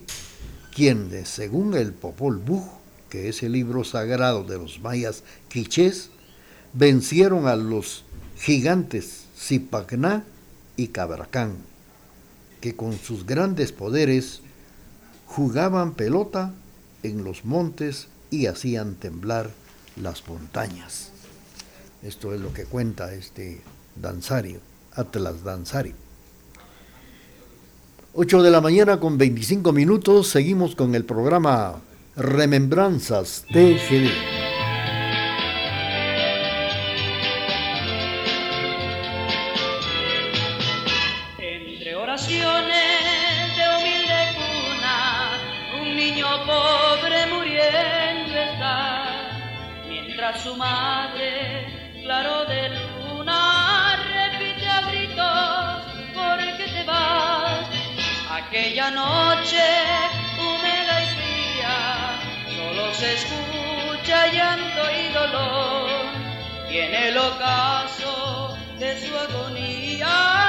quien, 0.74 1.26
según 1.26 1.74
el 1.74 1.92
Popol 1.92 2.38
Vuh, 2.38 2.70
que 3.10 3.28
es 3.28 3.44
el 3.44 3.52
libro 3.52 3.84
sagrado 3.84 4.46
de 4.46 4.58
los 4.58 4.80
mayas 4.80 5.24
quichés, 5.50 6.10
vencieron 6.72 7.48
a 7.48 7.58
los 7.58 8.06
gigantes 8.38 9.26
Zipacná 9.38 10.24
y 10.78 10.88
Cabracán, 10.88 11.58
que 12.62 12.78
con 12.78 12.98
sus 12.98 13.26
grandes 13.26 13.74
poderes 13.74 14.40
jugaban 15.26 15.96
pelota 15.96 16.54
en 17.04 17.26
los 17.26 17.44
montes 17.44 18.08
y 18.32 18.46
hacían 18.46 18.96
temblar 18.96 19.50
las 20.02 20.26
montañas. 20.30 21.12
Esto 22.02 22.34
es 22.34 22.40
lo 22.40 22.54
que 22.54 22.66
cuenta 22.66 23.14
este 23.14 23.62
danzario, 23.96 24.60
Atlas 24.94 25.44
Danzario. 25.44 25.94
8 28.14 28.42
de 28.42 28.52
la 28.52 28.62
mañana 28.62 29.00
con 29.00 29.18
25 29.18 29.72
minutos, 29.72 30.28
seguimos 30.28 30.76
con 30.76 30.96
el 30.96 31.06
programa 31.06 31.82
Remembranzas 32.16 33.46
TGD. 33.52 34.39
Aquella 58.60 58.92
noche 58.92 59.64
húmeda 60.38 61.02
y 61.02 61.08
fría, 61.16 62.20
solo 62.58 62.94
se 62.94 63.14
escucha 63.14 64.28
llanto 64.34 64.82
y 64.92 65.14
dolor, 65.14 65.90
y 66.70 66.78
en 66.80 66.94
el 66.94 67.18
ocaso 67.18 68.58
de 68.78 69.00
su 69.00 69.18
agonía 69.18 70.49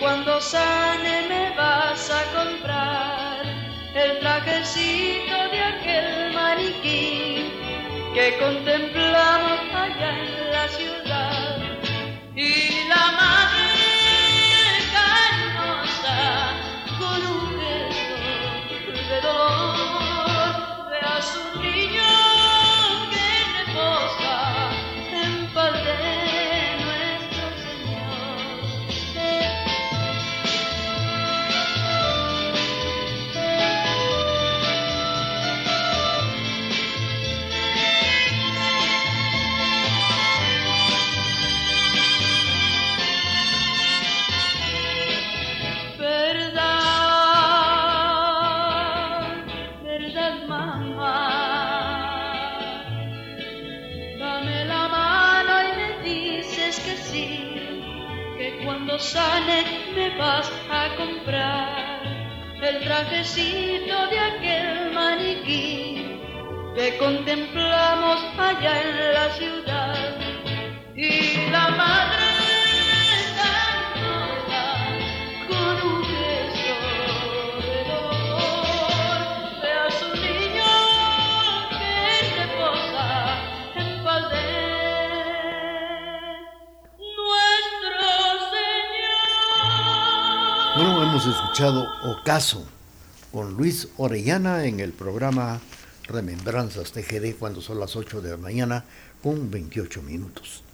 cuando 0.00 0.40
sane 0.40 1.28
me 1.28 1.56
vas 1.56 2.10
a 2.10 2.22
comprar 2.34 3.42
el 3.94 4.18
trajecito 4.18 5.48
de 5.50 5.62
aquel 5.62 6.32
maniquí 6.34 7.50
que 8.14 8.38
contemplamos 8.38 9.60
allá 9.74 10.10
en 10.18 10.52
la 10.52 10.68
ciudad. 10.68 10.95
Ocaso 92.26 92.66
con 93.30 93.54
Luis 93.54 93.86
Orellana 93.98 94.64
en 94.64 94.80
el 94.80 94.90
programa 94.90 95.60
Remembranzas 96.08 96.90
TGD 96.90 97.36
cuando 97.38 97.60
son 97.60 97.78
las 97.78 97.94
8 97.94 98.20
de 98.20 98.30
la 98.30 98.36
mañana 98.36 98.84
con 99.22 99.48
28 99.48 100.02
minutos. 100.02 100.64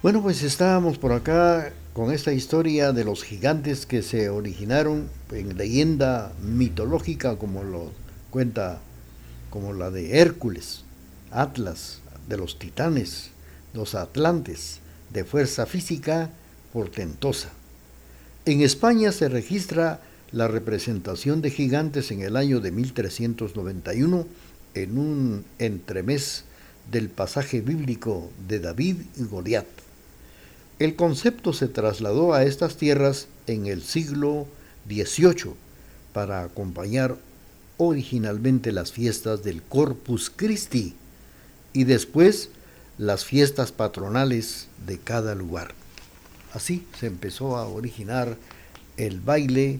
Bueno, 0.00 0.22
pues 0.22 0.42
estábamos 0.42 0.96
por 0.96 1.12
acá 1.12 1.74
con 1.92 2.10
esta 2.10 2.32
historia 2.32 2.92
de 2.92 3.04
los 3.04 3.22
gigantes 3.22 3.84
que 3.84 4.00
se 4.00 4.30
originaron 4.30 5.10
en 5.30 5.58
leyenda 5.58 6.32
mitológica 6.40 7.36
como 7.36 7.62
lo 7.62 7.92
cuenta 8.30 8.80
como 9.50 9.74
la 9.74 9.90
de 9.90 10.20
Hércules, 10.20 10.84
Atlas, 11.32 11.98
de 12.30 12.38
los 12.38 12.58
titanes, 12.58 13.28
los 13.74 13.94
atlantes, 13.94 14.78
de 15.10 15.24
fuerza 15.24 15.66
física 15.66 16.30
portentosa. 16.72 17.50
En 18.46 18.62
España 18.62 19.12
se 19.12 19.28
registra 19.28 20.00
la 20.34 20.48
representación 20.48 21.42
de 21.42 21.50
gigantes 21.50 22.10
en 22.10 22.20
el 22.20 22.36
año 22.36 22.58
de 22.58 22.72
1391 22.72 24.26
en 24.74 24.98
un 24.98 25.44
entremés 25.60 26.42
del 26.90 27.08
pasaje 27.08 27.60
bíblico 27.60 28.32
de 28.48 28.58
David 28.58 28.96
y 29.16 29.22
Goliat. 29.22 29.66
El 30.80 30.96
concepto 30.96 31.52
se 31.52 31.68
trasladó 31.68 32.34
a 32.34 32.42
estas 32.42 32.76
tierras 32.76 33.28
en 33.46 33.66
el 33.66 33.82
siglo 33.82 34.48
XVIII 34.88 35.54
para 36.12 36.42
acompañar 36.42 37.16
originalmente 37.76 38.72
las 38.72 38.90
fiestas 38.90 39.44
del 39.44 39.62
Corpus 39.62 40.32
Christi 40.34 40.96
y 41.72 41.84
después 41.84 42.50
las 42.98 43.24
fiestas 43.24 43.70
patronales 43.70 44.66
de 44.84 44.98
cada 44.98 45.36
lugar. 45.36 45.74
Así 46.52 46.84
se 46.98 47.06
empezó 47.06 47.56
a 47.56 47.68
originar 47.68 48.36
el 48.96 49.20
baile 49.20 49.78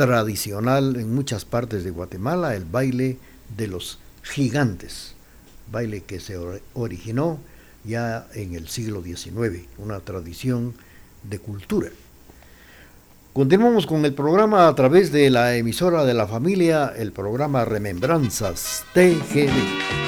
tradicional 0.00 0.96
en 0.96 1.14
muchas 1.14 1.44
partes 1.44 1.84
de 1.84 1.90
Guatemala, 1.90 2.54
el 2.54 2.64
baile 2.64 3.18
de 3.54 3.66
los 3.66 3.98
gigantes, 4.22 5.12
baile 5.70 6.04
que 6.04 6.20
se 6.20 6.38
originó 6.72 7.38
ya 7.84 8.26
en 8.32 8.54
el 8.54 8.68
siglo 8.68 9.02
XIX, 9.02 9.66
una 9.76 10.00
tradición 10.00 10.72
de 11.22 11.38
cultura. 11.38 11.90
Continuamos 13.34 13.86
con 13.86 14.06
el 14.06 14.14
programa 14.14 14.68
a 14.68 14.74
través 14.74 15.12
de 15.12 15.28
la 15.28 15.54
emisora 15.54 16.06
de 16.06 16.14
la 16.14 16.26
familia, 16.26 16.94
el 16.96 17.12
programa 17.12 17.66
Remembranzas 17.66 18.84
TGD. 18.94 19.99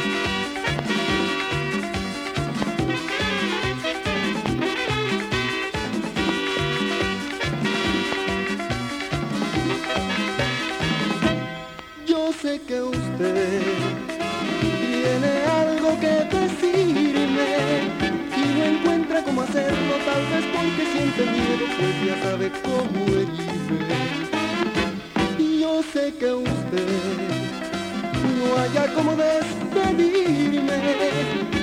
No 26.72 28.56
haya 28.58 28.94
como 28.94 29.14
despedirme. 29.14 30.72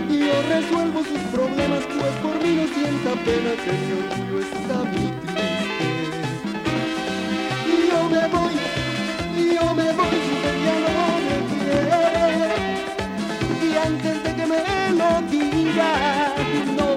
Yo 0.07 0.35
resuelvo 0.47 0.99
sus 1.03 1.19
problemas, 1.33 1.83
pues 1.87 2.13
por 2.21 2.35
mí 2.43 2.53
no 2.53 2.65
sienta 2.67 3.11
pena 3.25 3.51
que 3.63 3.71
mi 3.73 3.91
orgullo 3.97 4.37
está 4.39 4.77
muy 4.83 5.09
triste. 5.25 5.87
Yo 7.89 7.99
me 8.07 8.23
voy, 8.27 8.55
yo 9.55 9.65
me 9.73 9.87
voy, 9.93 10.15
usted 10.35 10.55
ya 10.65 10.75
no 10.85 11.07
me 11.25 11.37
quiere. 11.49 12.51
Y 13.65 13.67
antes 13.77 14.15
de 14.23 14.29
que 14.35 14.45
me 14.45 14.61
lo 14.91 15.09
diga, 15.31 15.91
no, 16.77 16.89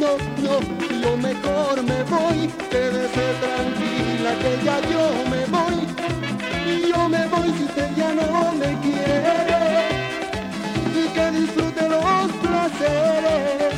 no, 0.00 0.10
no, 0.42 0.54
lo 1.00 1.12
mejor 1.18 1.74
me 1.84 2.02
voy, 2.02 2.50
quédese 2.68 3.24
tranquila 3.40 4.30
que 4.40 4.64
ya 4.64 4.76
yo 4.90 5.02
me 5.30 5.46
voy 5.46 5.81
y 6.72 6.88
yo 6.88 7.08
me 7.08 7.26
voy 7.28 7.52
si 7.56 7.64
usted 7.64 7.88
ya 7.96 8.12
no 8.14 8.52
me 8.52 8.78
quiere 8.80 9.88
y 11.00 11.08
que 11.14 11.30
disfrute 11.38 11.88
los 11.88 12.32
placeres 12.44 13.74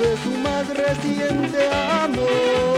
de 0.00 0.16
su 0.22 0.30
más 0.38 0.66
reciente 0.68 1.68
amor. 2.02 2.69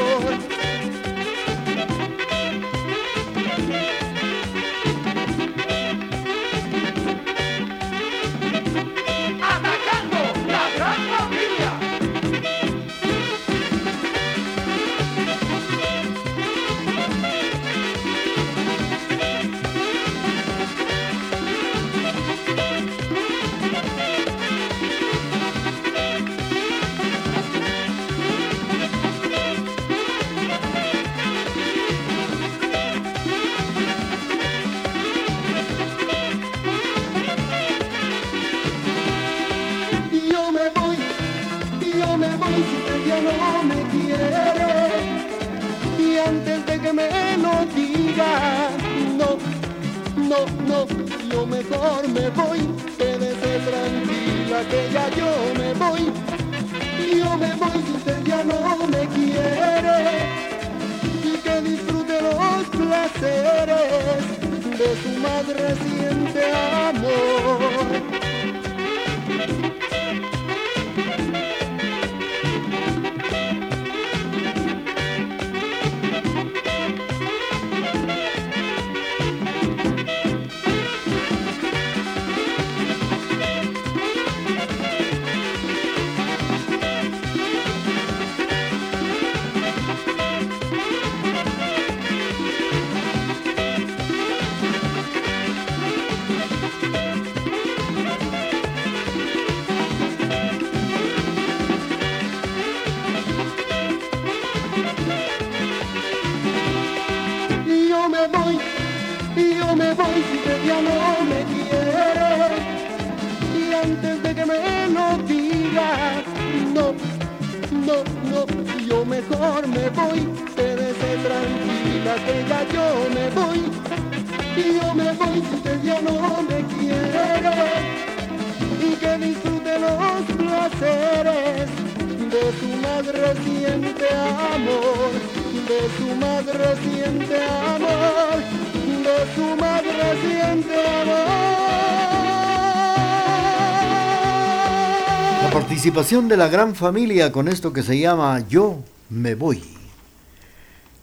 De 146.03 146.37
la 146.37 146.49
gran 146.49 146.75
familia 146.75 147.31
con 147.31 147.47
esto 147.47 147.73
que 147.73 147.85
se 147.85 147.97
llama 147.97 148.45
Yo 148.49 148.83
me 149.09 149.37
voy. 149.37 149.63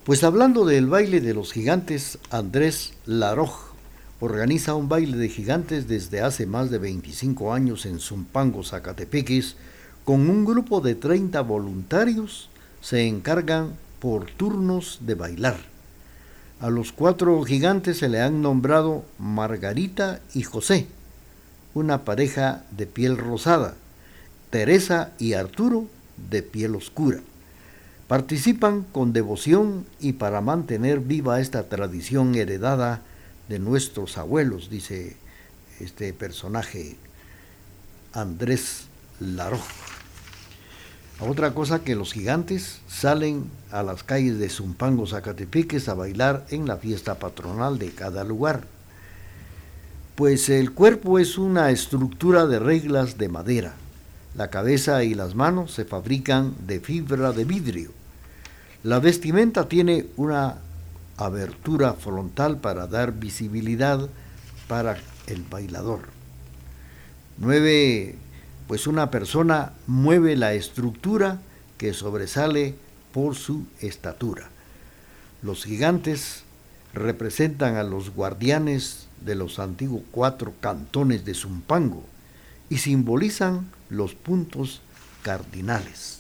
Pues 0.04 0.26
hablando 0.26 0.66
del 0.66 0.88
baile 0.88 1.22
de 1.22 1.34
los 1.34 1.54
gigantes, 1.54 2.20
Andrés 2.30 2.94
Laroj 3.06 3.72
organiza 4.20 4.76
un 4.76 4.90
baile 4.90 5.18
de 5.18 5.30
gigantes 5.30 5.88
desde 5.88 6.20
hace 6.20 6.46
más 6.46 6.70
de 6.70 6.80
25 6.80 7.54
años 7.54 7.86
en 7.86 8.00
Zumpango, 8.00 8.62
Zacatepeques, 8.64 9.56
con 10.04 10.30
un 10.30 10.44
grupo 10.44 10.82
de 10.82 10.96
30 10.96 11.40
voluntarios, 11.42 12.50
se 12.82 13.08
encargan 13.08 13.76
por 14.00 14.26
turnos 14.26 15.00
de 15.02 15.16
bailar. 15.16 15.58
A 16.60 16.70
los 16.70 16.92
cuatro 16.92 17.42
gigantes 17.44 18.00
se 18.00 18.10
le 18.10 18.22
han 18.22 18.42
nombrado 18.42 19.06
Margarita 19.18 20.20
y 20.34 20.44
José, 20.44 20.88
una 21.74 22.04
pareja 22.04 22.66
de 22.72 22.86
piel 22.86 23.18
rosada, 23.18 23.76
Teresa 24.50 25.12
y 25.20 25.34
Arturo 25.34 25.86
de 26.30 26.42
piel 26.42 26.76
oscura. 26.76 27.20
Participan 28.08 28.84
con 28.84 29.14
devoción 29.14 29.86
y 30.00 30.14
para 30.14 30.42
mantener 30.42 31.00
viva 31.00 31.40
esta 31.40 31.70
tradición 31.70 32.34
heredada 32.36 33.02
de 33.48 33.60
nuestros 33.60 34.18
abuelos, 34.18 34.70
dice 34.70 35.16
este 35.80 36.12
personaje 36.14 36.98
Andrés 38.14 38.86
Laró. 39.20 39.60
Otra 41.20 41.54
cosa 41.54 41.84
que 41.84 41.96
los 41.96 42.14
gigantes 42.14 42.80
salen 42.88 43.50
a 43.72 43.84
las 43.84 44.04
calles 44.04 44.40
de 44.40 44.50
Zumpango, 44.50 45.06
Zacatepeques 45.06 45.90
a 45.90 45.94
bailar 45.94 46.46
en 46.50 46.66
la 46.66 46.78
fiesta 46.78 47.20
patronal 47.20 47.78
de 47.78 47.90
cada 47.92 48.24
lugar. 48.24 48.66
Pues 50.16 50.50
el 50.50 50.72
cuerpo 50.72 51.20
es 51.20 51.38
una 51.38 51.72
estructura 51.72 52.46
de 52.48 52.60
reglas 52.60 53.18
de 53.18 53.30
madera. 53.30 53.76
La 54.40 54.50
cabeza 54.50 55.04
y 55.04 55.16
las 55.16 55.36
manos 55.36 55.74
se 55.74 55.84
fabrican 55.84 56.56
de 56.66 56.80
fibra 56.80 57.34
de 57.34 57.44
vidrio. 57.44 57.92
La 58.84 59.02
vestimenta 59.02 59.68
tiene 59.68 60.06
una 60.16 60.60
abertura 61.18 61.92
frontal 61.92 62.56
para 62.56 62.88
dar 62.88 63.12
visibilidad 63.12 64.08
para 64.70 64.98
el 65.28 65.44
bailador. 65.44 66.04
Nueve 67.38 68.16
pues 68.66 68.88
una 68.88 69.12
persona 69.12 69.74
mueve 69.88 70.38
la 70.38 70.54
estructura 70.54 71.42
que 71.78 71.94
sobresale 71.94 72.76
por 73.12 73.36
su 73.36 73.66
estatura. 73.82 74.48
Los 75.42 75.66
gigantes 75.66 76.44
representan 76.94 77.76
a 77.76 77.84
los 77.84 78.12
guardianes 78.12 79.10
de 79.20 79.36
los 79.36 79.60
antiguos 79.60 80.04
cuatro 80.12 80.54
cantones 80.62 81.26
de 81.26 81.34
Zumpango 81.34 82.06
y 82.70 82.78
simbolizan 82.78 83.70
los 83.90 84.14
puntos 84.16 84.82
cardinales. 85.24 86.20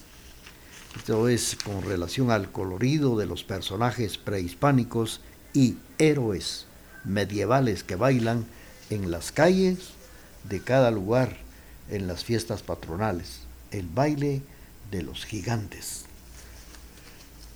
Esto 0.95 1.29
es 1.29 1.55
con 1.63 1.83
relación 1.83 2.31
al 2.31 2.51
colorido 2.51 3.17
de 3.17 3.25
los 3.25 3.43
personajes 3.43 4.17
prehispánicos 4.17 5.21
y 5.53 5.77
héroes 5.99 6.65
medievales 7.05 7.83
que 7.83 7.95
bailan 7.95 8.45
en 8.89 9.11
las 9.11 9.31
calles 9.31 9.91
de 10.49 10.61
cada 10.61 10.91
lugar 10.91 11.37
en 11.89 12.07
las 12.07 12.23
fiestas 12.23 12.63
patronales, 12.63 13.41
el 13.71 13.87
baile 13.87 14.41
de 14.91 15.03
los 15.03 15.25
gigantes. 15.25 16.05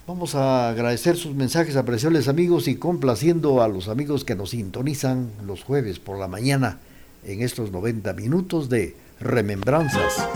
Vamos 0.06 0.34
a 0.34 0.68
agradecer 0.68 1.16
sus 1.16 1.34
mensajes, 1.34 1.76
apreciables 1.76 2.28
amigos, 2.28 2.68
y 2.68 2.76
complaciendo 2.76 3.62
a 3.62 3.68
los 3.68 3.88
amigos 3.88 4.24
que 4.24 4.36
nos 4.36 4.50
sintonizan 4.50 5.30
los 5.46 5.64
jueves 5.64 5.98
por 5.98 6.18
la 6.18 6.28
mañana 6.28 6.78
en 7.24 7.42
estos 7.42 7.70
90 7.70 8.12
minutos 8.14 8.68
de 8.68 8.96
Remembranzas 9.20 10.28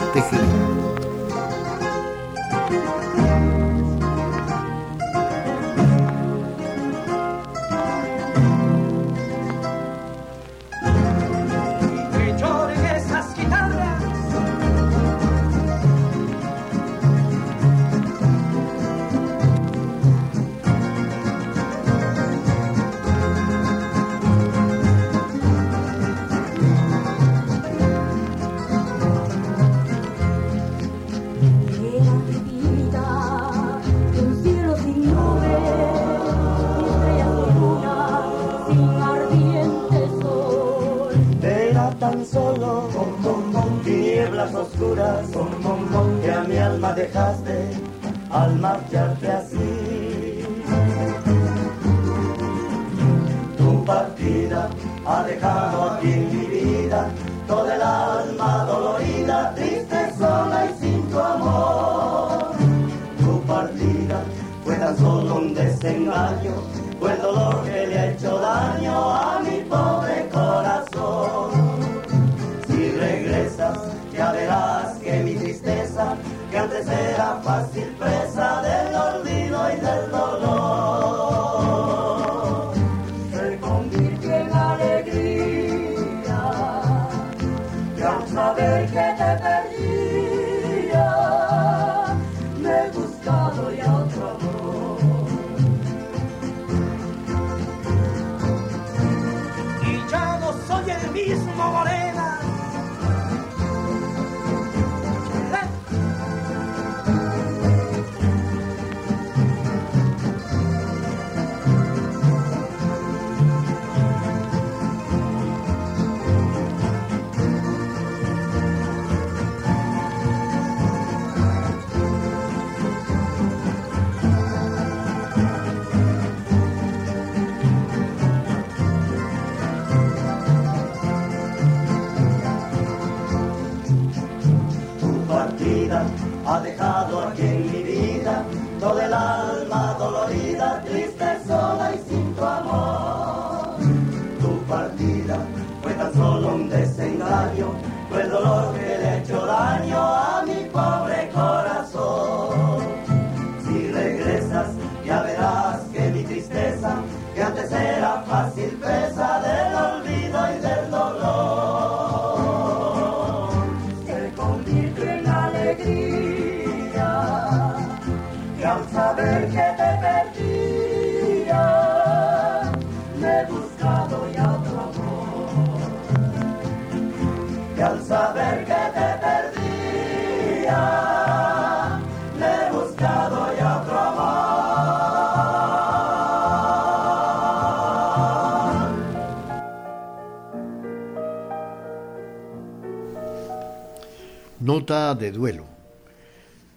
De 194.88 195.32
duelo. 195.32 195.66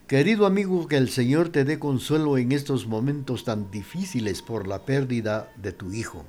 Querido 0.05 0.45
amigo, 0.45 0.86
que 0.89 0.97
el 0.97 1.07
Señor 1.07 1.47
te 1.47 1.64
dé 1.64 1.80
consuelo 1.80 2.38
en 2.38 2.51
estos 2.51 2.86
momentos 2.86 3.45
tan 3.45 3.72
difíciles 3.72 4.41
por 4.41 4.68
la 4.68 4.80
pérdida 4.80 5.49
de 5.55 5.72
tu 5.72 5.93
hijo 5.93 6.26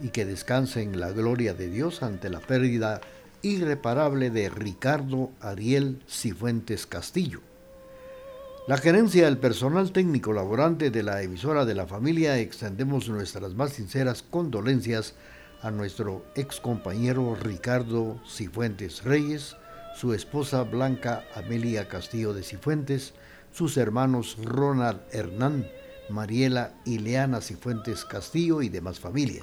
y 0.00 0.08
que 0.08 0.24
descanse 0.24 0.82
en 0.82 0.98
la 0.98 1.12
gloria 1.12 1.54
de 1.54 1.70
Dios 1.70 2.02
ante 2.02 2.28
la 2.30 2.40
pérdida 2.40 3.00
irreparable 3.42 4.30
de 4.30 4.48
Ricardo 4.48 5.30
Ariel 5.40 6.02
Cifuentes 6.08 6.84
Castillo. 6.84 7.42
La 8.66 8.76
gerencia 8.76 9.26
del 9.26 9.38
personal 9.38 9.92
técnico 9.92 10.32
laborante 10.32 10.90
de 10.90 11.04
la 11.04 11.22
emisora 11.22 11.64
de 11.64 11.76
la 11.76 11.86
familia 11.86 12.40
extendemos 12.40 13.08
nuestras 13.08 13.54
más 13.54 13.74
sinceras 13.74 14.24
condolencias 14.24 15.14
a 15.62 15.70
nuestro 15.70 16.24
ex 16.34 16.58
compañero 16.58 17.36
Ricardo 17.40 18.20
Cifuentes 18.28 19.04
Reyes, 19.04 19.54
su 19.98 20.14
esposa 20.14 20.62
Blanca 20.62 21.24
Amelia 21.34 21.88
Castillo 21.88 22.32
de 22.32 22.44
Cifuentes, 22.44 23.14
sus 23.52 23.76
hermanos 23.76 24.36
Ronald 24.40 25.00
Hernán, 25.10 25.66
Mariela 26.08 26.72
y 26.84 27.00
Leana 27.00 27.40
Cifuentes 27.40 28.04
Castillo 28.04 28.62
y 28.62 28.68
demás 28.68 29.00
familia. 29.00 29.42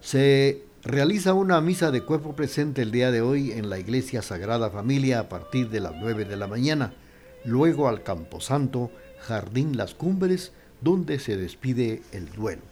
Se 0.00 0.62
realiza 0.82 1.34
una 1.34 1.60
misa 1.60 1.90
de 1.90 2.00
cuerpo 2.00 2.34
presente 2.34 2.80
el 2.80 2.90
día 2.90 3.10
de 3.10 3.20
hoy 3.20 3.52
en 3.52 3.68
la 3.68 3.78
Iglesia 3.78 4.22
Sagrada 4.22 4.70
Familia 4.70 5.20
a 5.20 5.28
partir 5.28 5.68
de 5.68 5.80
las 5.80 5.92
9 5.94 6.24
de 6.24 6.36
la 6.36 6.46
mañana, 6.46 6.94
luego 7.44 7.88
al 7.88 8.02
Camposanto, 8.02 8.90
Jardín 9.20 9.76
Las 9.76 9.94
Cumbres, 9.94 10.52
donde 10.80 11.18
se 11.18 11.36
despide 11.36 12.00
el 12.12 12.32
duelo. 12.32 12.62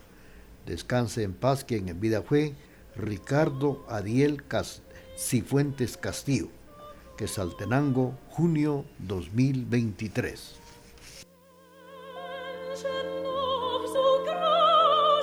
Descanse 0.64 1.24
en 1.24 1.34
paz 1.34 1.62
quien 1.62 1.90
en 1.90 2.00
vida 2.00 2.22
fue 2.22 2.54
Ricardo 2.96 3.84
Adiel 3.90 4.46
Castillo 4.46 4.93
Cifuentes 5.16 5.96
Castillo, 5.96 6.48
que 7.16 7.28
Saltenango, 7.28 8.18
junio 8.30 8.84
2023. 8.98 10.56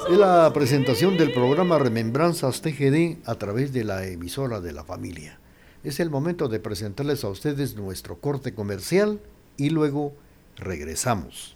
Es 0.10 0.18
la 0.18 0.52
presentación 0.54 1.18
del 1.18 1.34
programa 1.34 1.78
Remembranzas 1.78 2.62
TGD 2.62 3.18
a 3.26 3.36
través 3.36 3.74
de 3.74 3.84
la 3.84 4.06
emisora 4.08 4.62
de 4.62 4.72
la 4.72 4.86
familia. 4.86 5.40
Es 5.84 6.00
el 6.00 6.10
momento 6.10 6.48
de 6.48 6.60
presentarles 6.60 7.24
a 7.26 7.30
ustedes 7.30 7.76
nuestro 7.76 8.18
corte 8.18 8.54
comercial 8.54 9.20
y 9.58 9.72
luego 9.72 10.14
regresamos. 10.56 11.56